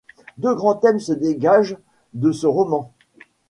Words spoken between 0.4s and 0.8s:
grands